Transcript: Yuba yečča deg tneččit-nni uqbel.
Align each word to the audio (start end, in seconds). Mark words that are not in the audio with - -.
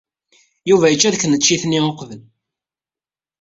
Yuba 0.69 0.89
yečča 0.91 1.09
deg 1.13 1.21
tneččit-nni 1.21 1.79
uqbel. 1.89 2.21